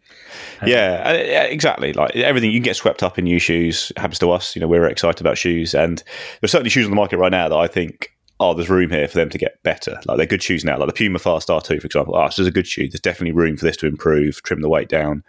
[0.63, 1.93] uh, yeah, exactly.
[1.93, 3.91] Like everything, you can get swept up in new shoes.
[3.95, 4.55] It happens to us.
[4.55, 6.03] You know, we're excited about shoes, and
[6.41, 8.09] there's certainly shoes on the market right now that I think.
[8.39, 10.01] Oh, there's room here for them to get better.
[10.05, 12.15] Like they're good shoes now, like the Puma Fast R2, for example.
[12.17, 12.89] Oh, this is a good shoe.
[12.89, 15.23] There's definitely room for this to improve, trim the weight down,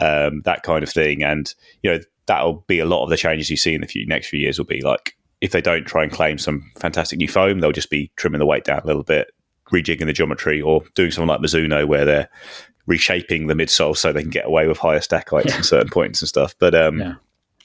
[0.00, 1.22] um, that kind of thing.
[1.22, 4.06] And you know, that'll be a lot of the changes you see in the few,
[4.06, 4.58] next few years.
[4.58, 7.90] Will be like if they don't try and claim some fantastic new foam, they'll just
[7.90, 9.32] be trimming the weight down a little bit,
[9.70, 12.28] rejigging the geometry, or doing something like Mizuno where they're
[12.86, 15.60] reshaping the midsole so they can get away with higher stack heights yeah.
[15.60, 16.54] certain points and stuff.
[16.58, 17.14] But um, yeah.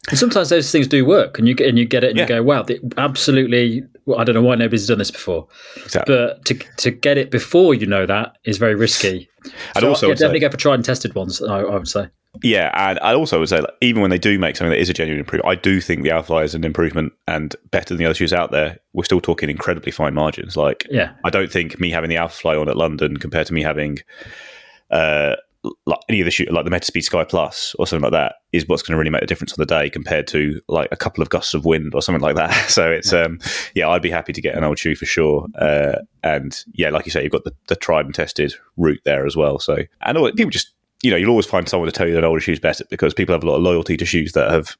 [0.09, 2.23] And sometimes those things do work, and you get and you get it, and yeah.
[2.23, 2.65] you go, "Wow,
[2.97, 6.15] absolutely!" Well, I don't know why nobody's done this before, exactly.
[6.15, 9.29] but to to get it before you know that is very risky.
[9.75, 11.39] And so, also, yeah, definitely say, go for tried and tested ones.
[11.43, 12.07] I, I would say.
[12.41, 14.89] Yeah, and I also would say, like, even when they do make something that is
[14.89, 18.05] a genuine improvement, I do think the Alpha is an improvement and better than the
[18.05, 18.79] other shoes out there.
[18.93, 20.55] We're still talking incredibly fine margins.
[20.55, 23.61] Like, yeah, I don't think me having the AlphaFly on at London compared to me
[23.61, 23.99] having
[24.91, 25.35] uh,
[25.85, 28.67] like any of the shoe, like the Metaspeed Sky Plus or something like that, is
[28.67, 31.21] what's going to really make a difference on the day compared to like a couple
[31.21, 32.51] of gusts of wind or something like that.
[32.71, 33.39] So it's um,
[33.75, 35.47] yeah, I'd be happy to get an old shoe for sure.
[35.55, 39.25] Uh, and yeah, like you say, you've got the, the tried and tested route there
[39.25, 39.59] as well.
[39.59, 42.23] So and all, people just you know, you'll always find someone to tell you that
[42.23, 44.77] older shoes better because people have a lot of loyalty to shoes that have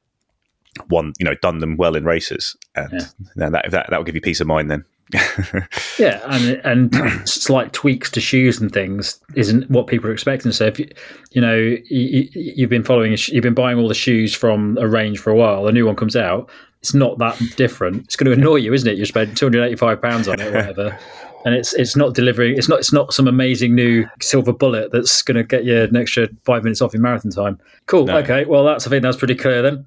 [0.88, 3.48] won, you know, done them well in races, and yeah.
[3.50, 4.84] that, that that will give you peace of mind then.
[5.98, 10.52] yeah, and and slight tweaks to shoes and things isn't what people are expecting.
[10.52, 10.88] So if you,
[11.32, 15.18] you know you, have been following, you've been buying all the shoes from a range
[15.18, 16.48] for a while, a new one comes out,
[16.80, 18.04] it's not that different.
[18.04, 18.96] It's going to annoy you, isn't it?
[18.96, 20.98] You spend two hundred eighty five pounds on it, or whatever
[21.44, 22.56] and it's it's not delivering.
[22.56, 25.96] It's not it's not some amazing new silver bullet that's going to get you an
[25.96, 27.58] extra five minutes off your marathon time.
[27.86, 28.06] Cool.
[28.06, 28.18] No.
[28.18, 28.44] Okay.
[28.44, 29.86] Well, that's I think that's pretty clear then.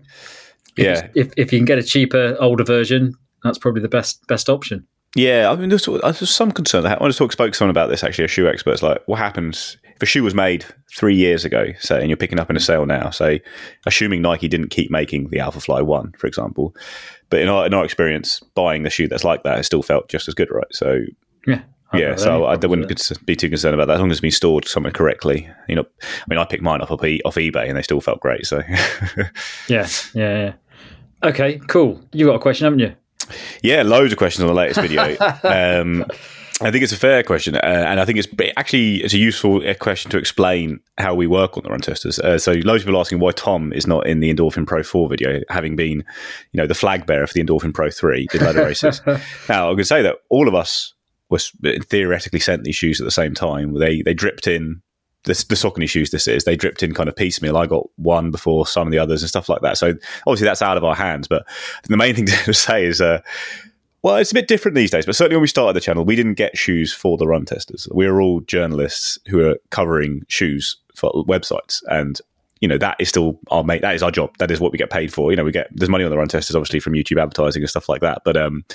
[0.78, 1.08] If yeah.
[1.16, 4.86] If if you can get a cheaper older version, that's probably the best best option.
[5.16, 6.86] Yeah, I mean, there's, there's some concern.
[6.86, 8.04] I want to talk spoke to someone about this.
[8.04, 11.68] Actually, a shoe expert's like, what happens if a shoe was made three years ago,
[11.80, 13.12] say, and you're picking up in a sale now?
[13.12, 13.42] Say,
[13.86, 16.76] assuming Nike didn't keep making the Alpha Fly One, for example,
[17.30, 20.10] but in our in our experience, buying the shoe that's like that, it still felt
[20.10, 20.68] just as good, right?
[20.72, 21.00] So
[21.48, 21.62] yeah.
[21.94, 22.90] Yeah, so I wouldn't
[23.26, 25.50] be too concerned about that as long as it's been stored somewhere correctly.
[25.70, 28.46] You know, I mean, I picked mine off off eBay and they still felt great.
[28.46, 28.62] So,
[29.70, 30.54] yeah, yeah, yeah.
[31.24, 32.02] Okay, cool.
[32.12, 32.96] You got a question, haven't you?
[33.64, 35.16] Yeah, loads of questions on the latest video.
[35.44, 36.06] um,
[36.62, 39.68] I think it's a fair question, uh, and I think it's actually it's a useful
[39.68, 42.18] uh, question to explain how we work on the run testers.
[42.20, 45.10] Uh, so, loads of people asking why Tom is not in the Endorphin Pro Four
[45.10, 45.98] video, having been,
[46.54, 49.02] you know, the flag bearer for the Endorphin Pro Three, did load of races.
[49.50, 50.95] now, I can say that all of us
[51.30, 51.52] was
[51.84, 53.80] theoretically sent these shoes at the same time.
[53.80, 54.82] They they dripped in
[55.24, 56.12] the, the Saucony shoes.
[56.12, 57.58] This is they dripped in kind of piecemeal.
[57.58, 59.78] I got one before some of the others and stuff like that.
[59.78, 59.94] So
[60.28, 61.28] obviously that's out of our hands.
[61.28, 61.46] But
[61.90, 63.02] the main thing to say is.
[63.02, 63.22] Uh,
[64.04, 66.16] well, it's a bit different these days, but certainly when we started the channel, we
[66.16, 67.88] didn't get shoes for the run testers.
[67.92, 72.22] We were all journalists who are covering shoes for websites, and
[72.66, 73.84] you know that is still our mate.
[73.84, 74.36] That is our job.
[74.40, 75.32] That is what we get paid for.
[75.32, 77.70] You know, we get there's money on the run testers, obviously from YouTube advertising and
[77.70, 78.24] stuff like that.
[78.26, 78.66] But um,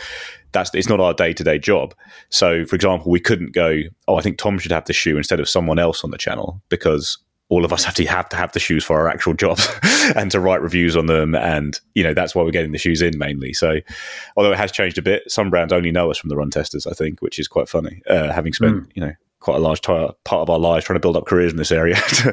[0.53, 1.93] that's it's not our day to day job.
[2.29, 3.81] So, for example, we couldn't go.
[4.07, 6.63] Oh, I think Tom should have the shoe instead of someone else on the channel
[6.69, 9.69] because all of us have to have to have the shoes for our actual jobs
[10.15, 13.03] and to write reviews on them and you know that's why we're getting the shoes
[13.03, 13.75] in mainly so
[14.37, 16.87] although it has changed a bit some brands only know us from the run testers
[16.87, 18.87] i think which is quite funny uh, having spent mm.
[18.95, 19.93] you know quite a large t-
[20.25, 22.33] part of our lives trying to build up careers in this area to,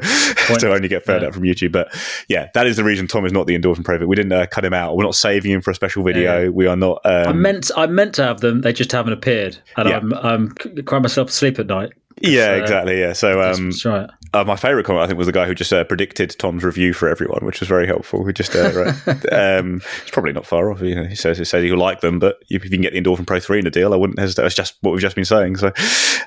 [0.59, 1.27] to only get fed yeah.
[1.27, 1.71] out from YouTube.
[1.71, 1.87] But
[2.27, 3.97] yeah, that is the reason Tom is not the endorphin pro.
[4.05, 4.95] We didn't uh, cut him out.
[4.95, 6.43] We're not saving him for a special video.
[6.43, 6.49] Yeah.
[6.49, 7.01] We are not.
[7.05, 8.61] Um, I meant I meant to have them.
[8.61, 9.97] They just haven't appeared, and yeah.
[9.97, 10.49] I'm I'm
[10.83, 11.93] crying myself to sleep at night.
[12.21, 12.99] Yeah, uh, exactly.
[12.99, 13.13] Yeah.
[13.13, 14.09] So um, right.
[14.33, 16.93] Uh, my favorite comment I think was the guy who just uh, predicted Tom's review
[16.93, 18.23] for everyone, which was very helpful.
[18.23, 18.93] Who just, uh,
[19.31, 20.81] um, it's probably not far off.
[20.81, 23.01] You know, he says he says he'll like them, but if you can get the
[23.01, 24.43] Endorphin Pro three in a deal, I wouldn't hesitate.
[24.43, 25.57] That's just what we've just been saying.
[25.57, 25.71] So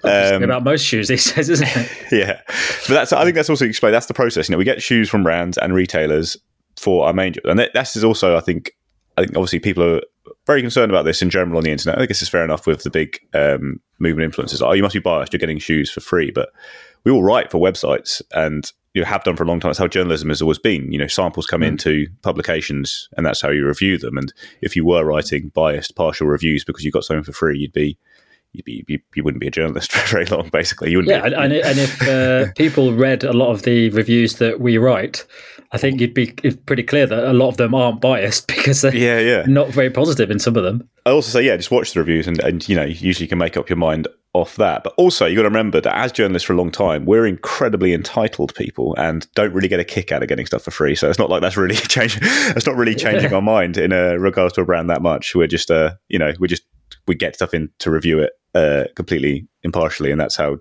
[0.04, 1.90] um, about most shoes, he says, isn't it?
[2.12, 2.40] yeah,
[2.88, 3.94] but that's I think that's also explained.
[3.94, 4.48] That's the process.
[4.48, 6.36] You know, we get shoes from brands and retailers
[6.78, 8.72] for our main, and that, that's also I think
[9.16, 10.00] I think obviously people are
[10.46, 12.00] very concerned about this in general on the internet.
[12.00, 14.66] I guess it's fair enough with the big um, movement influencers.
[14.66, 15.32] Oh, you must be biased.
[15.32, 16.50] You're getting shoes for free, but
[17.04, 19.70] we all write for websites, and you have done for a long time.
[19.70, 20.90] That's how journalism has always been.
[20.92, 21.68] You know, samples come Mm.
[21.68, 24.16] into publications, and that's how you review them.
[24.18, 24.32] And
[24.62, 27.96] if you were writing biased, partial reviews because you got something for free, you'd be.
[28.52, 30.90] You'd be, you, you wouldn't be a journalist for very long, basically.
[30.90, 33.90] You wouldn't Yeah, be, and, and, and if uh, people read a lot of the
[33.90, 35.24] reviews that we write,
[35.70, 36.32] I think you'd be
[36.66, 39.44] pretty clear that a lot of them aren't biased because they're yeah, yeah.
[39.46, 40.88] not very positive in some of them.
[41.06, 43.38] I also say, yeah, just watch the reviews and, and you know, usually you can
[43.38, 44.84] make up your mind off that.
[44.84, 47.92] But also, you've got to remember that as journalists for a long time, we're incredibly
[47.92, 50.94] entitled people and don't really get a kick out of getting stuff for free.
[50.94, 52.22] So it's not like that's really changing.
[52.22, 55.34] That's not really changing our mind in uh, regards to a brand that much.
[55.34, 56.62] We're just, uh, you know, we just
[57.06, 60.58] we get stuff in to review it uh, completely impartially, and that's how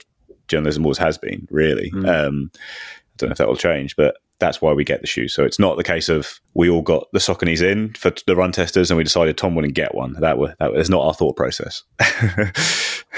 [0.47, 1.47] journalism always has been.
[1.51, 5.08] Really, um, I don't know if that will change, but that's why we get the
[5.08, 5.34] shoes.
[5.34, 8.51] So it's not the case of we all got the Sauconys in for the run
[8.51, 10.13] testers and we decided Tom wouldn't get one.
[10.13, 11.84] That was that was not our thought process.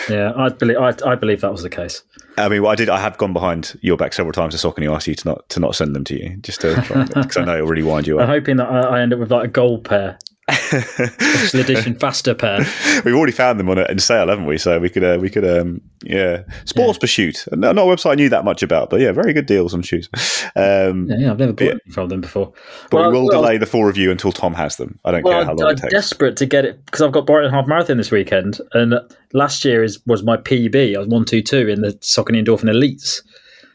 [0.09, 2.03] Yeah, I believe I, I believe that was the case.
[2.37, 2.89] I mean, well, I did.
[2.89, 5.59] I have gone behind your back several times to Saucony asked you to not to
[5.59, 6.75] not send them to you, just to
[7.13, 8.23] because I know it'll really wind you up.
[8.23, 10.17] I'm hoping that I, I end up with like a gold pair,
[10.53, 12.59] special edition faster pair.
[13.05, 14.57] We've already found them on a, in sale, haven't we?
[14.57, 18.15] So we could uh, we could um yeah Sports Pursuit, not not a website I
[18.15, 20.09] knew that much about, but yeah, very good deals on shoes.
[20.55, 21.93] Um, Yeah, yeah, I've never bought Yeah.
[21.93, 22.51] from them before.
[22.89, 24.99] but Well, we will well- delay the full review until Tom has them.
[25.05, 25.93] I don't Well, care how long I'm it takes.
[25.93, 28.95] desperate to get it because I've got Brighton Half Marathon this weekend, and
[29.33, 30.95] last year is was my PB.
[30.95, 33.21] I was one two two in the Saucony Endorphin Elites,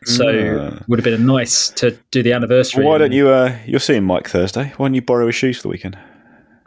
[0.05, 0.83] so Ah.
[0.89, 2.85] would have been nice to do the anniversary.
[2.85, 3.29] Well, why don't you?
[3.29, 4.73] Uh, you're seeing Mike Thursday.
[4.77, 5.97] Why don't you borrow his shoes for the weekend?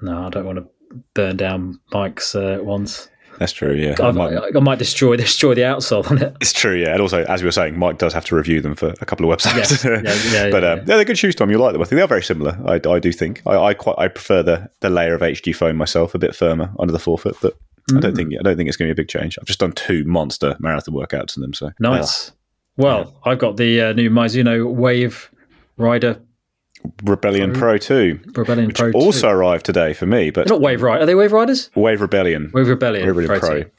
[0.01, 0.67] No, I don't want to
[1.13, 3.09] burn down Mike's uh, ones.
[3.38, 3.73] That's true.
[3.73, 6.35] Yeah, I, Mike- I, I might destroy destroy the outsole on it.
[6.41, 6.91] It's true, yeah.
[6.91, 9.29] And also, as we were saying, Mike does have to review them for a couple
[9.31, 9.83] of websites.
[9.83, 10.83] Yes, yeah, yeah, but yeah, um, yeah.
[10.85, 11.49] they're good shoes, Tom.
[11.49, 11.81] You like them?
[11.81, 12.57] I think they're very similar.
[12.65, 13.41] I, I do think.
[13.45, 16.69] I, I quite I prefer the the layer of HG foam myself, a bit firmer
[16.79, 17.38] under the forefoot.
[17.41, 17.53] But
[17.89, 18.01] I Mm.
[18.01, 19.39] don't think I don't think it's going to be a big change.
[19.39, 22.31] I've just done two monster marathon workouts in them, so Nice.
[22.77, 25.29] Well, I've got the uh, new Mizuno Wave
[25.77, 26.21] Rider
[27.03, 28.91] Rebellion Pro two, Rebellion which Pro.
[28.91, 28.97] 2.
[28.97, 30.29] also arrived today for me.
[30.31, 31.03] But They're not Wave Rider.
[31.03, 31.69] Are they Wave Riders?
[31.75, 33.05] Wave Rebellion, Wave Rebellion.
[33.05, 33.63] Wave Rebellion Pro.
[33.63, 33.71] Pro.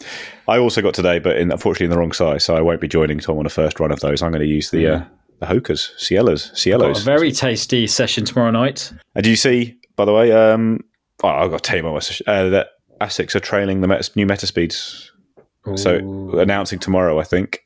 [0.54, 2.88] I also got today, but in, unfortunately in the wrong size, so I won't be
[2.88, 4.22] joining Tom on the first run of those.
[4.22, 5.04] I'm going to use the uh,
[5.38, 7.00] the Hokas, Cielas, Got Cielos.
[7.00, 8.92] a very tasty session tomorrow night.
[9.14, 10.80] And do you see, by the way, um,
[11.22, 12.68] oh, I've got to tell you my message, uh, that
[13.00, 15.10] ASICs are trailing the meta, new meta speeds.
[15.76, 15.96] So
[16.38, 17.60] announcing tomorrow, I think,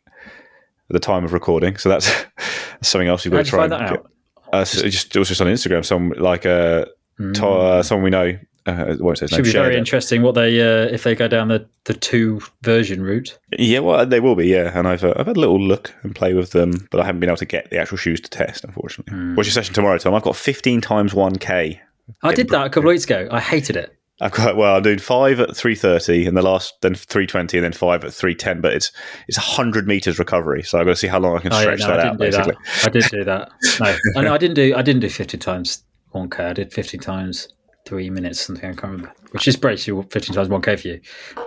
[0.89, 1.77] the time of recording.
[1.77, 2.13] So that's
[2.83, 3.99] something else you've got to try and that get.
[4.01, 4.11] out?
[4.55, 5.85] Uh, so just, it was just on Instagram.
[5.85, 6.87] Some like uh,
[7.21, 7.33] Mm.
[7.35, 8.37] to, uh, someone we know.
[8.67, 9.45] Uh, won't say his Should name.
[9.45, 9.79] be very it.
[9.79, 13.39] interesting what they uh, if they go down the, the two version route.
[13.59, 14.49] Yeah, well, they will be.
[14.49, 17.05] Yeah, and I've uh, I've had a little look and play with them, but I
[17.05, 18.65] haven't been able to get the actual shoes to test.
[18.65, 19.35] Unfortunately, Hmm.
[19.37, 20.15] what's your session tomorrow, Tom?
[20.15, 21.81] I've got fifteen times one k.
[22.23, 23.29] I did that a couple of weeks ago.
[23.31, 23.95] I hated it.
[24.21, 27.59] I've got well, I'm doing five at three thirty, and the last then three twenty,
[27.59, 28.61] and then five at three ten.
[28.61, 28.93] But it's
[29.27, 31.63] it's hundred meters recovery, so I've got to see how long I can Oh, yeah,
[31.63, 32.13] stretch no, that I out.
[32.13, 32.87] do Basically, that.
[32.87, 33.51] I did do that.
[33.81, 34.75] No, I, no, I didn't do.
[34.77, 36.45] I didn't do fifty times one k.
[36.45, 37.49] I did fifty times
[37.87, 38.65] three minutes something.
[38.71, 39.13] I can't remember.
[39.33, 41.01] Which is basically fifty times one k for you.
[41.39, 41.45] Um,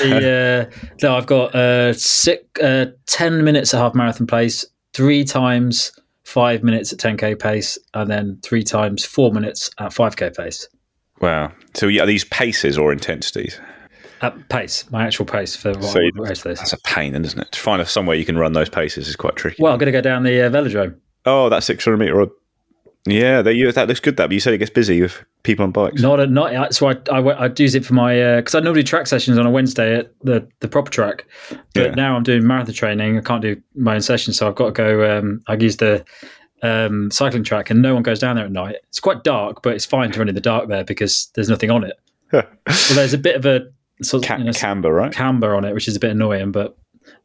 [0.00, 5.22] the, uh, no, I've got uh, six, uh, ten minutes at half marathon pace, three
[5.22, 5.92] times
[6.24, 10.30] five minutes at ten k pace, and then three times four minutes at five k
[10.36, 10.68] pace.
[11.20, 11.52] Wow.
[11.74, 13.60] So yeah, are these paces or intensities?
[14.20, 16.58] At pace, my actual pace for what So race this.
[16.58, 17.52] That's a pain, then, isn't it?
[17.52, 19.62] To find somewhere you can run those paces is quite tricky.
[19.62, 20.96] Well, I'm going to go down the uh, velodrome.
[21.24, 22.20] oh, that six hundred meter.
[22.22, 22.28] Or,
[23.06, 24.16] yeah, they, you, that looks good.
[24.16, 26.02] That, but you said it gets busy with people on bikes.
[26.02, 28.88] Not a not so I I I'd use it for my because I normally do
[28.88, 31.24] track sessions on a Wednesday at the the proper track,
[31.74, 31.94] but Yeah.
[31.94, 33.16] now I'm doing marathon training.
[33.16, 35.18] I can't do my own session, so I've got to go.
[35.18, 36.04] Um, I use the
[36.62, 38.76] um, cycling track, and no one goes down there at night.
[38.88, 41.70] It's quite dark, but it's fine to run in the dark there because there's nothing
[41.70, 41.98] on it.
[42.32, 42.44] Well,
[42.94, 43.66] there's a bit of a
[44.02, 45.12] sort of, Ca- you know, camber, right?
[45.12, 46.76] camber on it, which is a bit annoying, but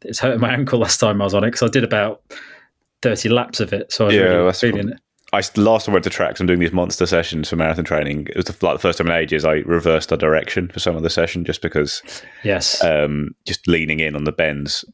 [0.03, 2.21] it's hurting my ankle last time I was on it because I did about
[3.01, 4.99] thirty laps of it, so I was Yeah, really that's feeling it.
[5.33, 6.39] I last time I went to tracks.
[6.39, 8.27] I'm doing these monster sessions for marathon training.
[8.29, 9.43] It was the, like the first time in ages.
[9.45, 12.01] I reversed the direction for some of the session just because
[12.43, 14.85] Yes, um, just leaning in on the bends.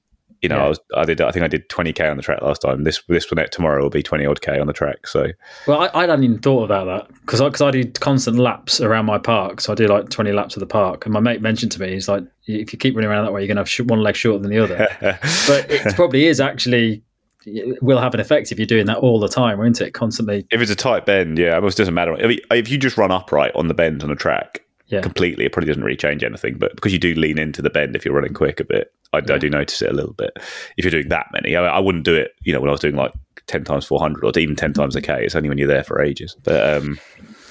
[0.42, 0.66] You know, Yeah.
[0.66, 2.84] I was I did I think I did 20k on the track last time.
[2.86, 5.06] This this one tomorrow will be 20 odd k on the track.
[5.08, 5.28] So
[5.68, 8.80] Well, I, I hadn't even thought about that because I, 'cause I do constant laps
[8.80, 9.60] around my park.
[9.62, 11.06] So I do like 20 laps of the park.
[11.06, 13.42] And my mate mentioned to me, he's like, if you keep running around that way,
[13.42, 14.88] you're going to have sh- one leg shorter than the other.
[15.48, 17.04] but it probably is actually,
[17.82, 19.94] will have an effect if you're doing that all the time, won't it?
[19.94, 20.46] Constantly.
[20.52, 22.16] if it's a tight bend, yeah, it almost doesn't matter.
[22.20, 25.02] If, you- if you just run upright on the bend on a track Yeah.
[25.02, 26.58] completely, it probably doesn't really change anything.
[26.58, 29.18] But because you do lean into the bend if you're running quick a bit, I,
[29.18, 30.32] I do notice it a little bit.
[30.78, 32.32] If you're doing that many, I, I wouldn't do it.
[32.44, 33.12] You know, when I was doing like
[33.48, 36.02] 10 times 400 or even 10 times a k, it's only when you're there for
[36.02, 36.36] ages.
[36.44, 37.00] But um,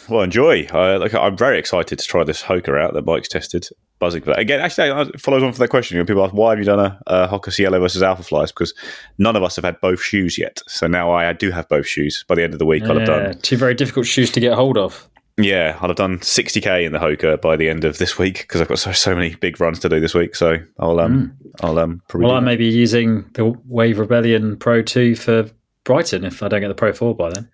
[0.08, 0.66] well, enjoy.
[0.72, 3.68] I, like, I'm very excited to try this Hoka out that Mike's tested.
[3.98, 4.38] buzzing for that.
[4.38, 5.98] Again, actually, it follows on from that question.
[5.98, 8.50] When people ask, why have you done a, a Hoka Cielo versus Alpha Flies?
[8.50, 8.72] Because
[9.18, 10.62] none of us have had both shoes yet.
[10.66, 12.24] So now I, I do have both shoes.
[12.26, 13.38] By the end of the week, I'll have done.
[13.42, 15.08] Two very difficult shoes to get hold of.
[15.38, 18.60] Yeah, I'll have done 60k in the Hoka by the end of this week because
[18.60, 20.34] I've got so, so many big runs to do this week.
[20.34, 22.26] So I'll um I'll um probably.
[22.26, 25.48] Well, I may be using the Wave Rebellion Pro 2 for
[25.84, 27.48] Brighton if I don't get the Pro 4 by then.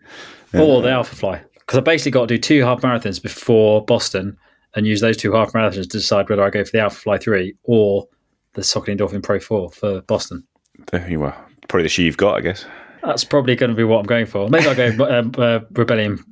[0.54, 1.42] Or the Alpha Fly.
[1.58, 4.36] Because I basically got to do two half marathons before Boston
[4.74, 7.18] and use those two half marathons to decide whether I go for the Alpha Fly
[7.18, 8.06] 3 or
[8.54, 10.44] the Saucony Endorphin Pro 4 for Boston.
[10.90, 11.36] There you are.
[11.68, 12.64] Probably the shoe you've got, I guess.
[13.02, 14.48] That's probably going to be what I'm going for.
[14.48, 16.22] Maybe I'll go um, uh, Rebellion,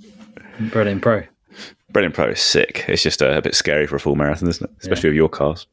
[0.60, 1.24] Rebellion Pro.
[1.92, 2.86] Rebellion Pro is sick.
[2.88, 4.74] It's just uh, a bit scary for a full marathon, isn't it?
[4.80, 5.66] Especially with your cars.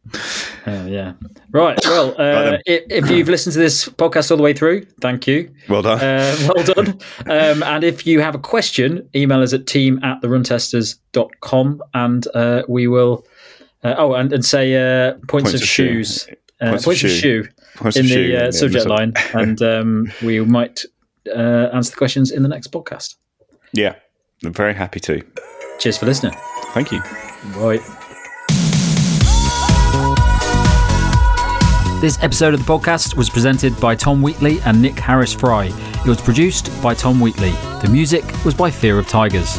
[0.68, 1.14] Oh, yeah.
[1.52, 1.80] Right.
[1.86, 2.62] Well, uh, then.
[2.66, 5.50] if, you've listened to this podcast all the way through, thank you.
[5.70, 5.98] Well done.
[6.02, 7.00] Uh, well done.
[7.26, 12.64] Um, and if you have a question, email us at team at theruntesters.com and uh,
[12.68, 13.26] we will.
[13.82, 16.28] Uh, oh, and, and say uh, points, Points of, of shoes.
[16.60, 17.48] Uh, Points points, of shoe.
[17.78, 19.14] Points in of the shoe, uh, yeah, subject line.
[19.34, 20.84] and um, we might
[21.34, 23.16] uh, answer the questions in the next podcast.
[23.72, 23.96] Yeah,
[24.44, 25.24] I'm very happy to.
[25.80, 26.36] Cheers for listening.
[26.74, 27.02] Thank you.
[27.56, 27.82] Right.
[32.02, 35.66] This episode of the podcast was presented by Tom Wheatley and Nick Harris Fry.
[35.66, 37.52] It was produced by Tom Wheatley.
[37.82, 39.58] The music was by Fear of Tigers.